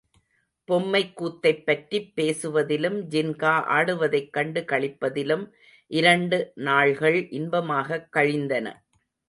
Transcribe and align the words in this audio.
பொம்மைக்கூத்தைப்பற்றிப் 0.67 2.11
பேசுவதிலும், 2.15 2.97
ஜின்கா 3.09 3.53
ஆடுவதைக் 3.69 4.29
கண்டு 4.29 4.61
களிப்பதிலும் 4.61 5.51
இரண்டு 5.87 6.51
நாள்கள் 6.55 7.27
இன்பமாகக் 7.29 8.09
கழிந்தன. 8.11 8.83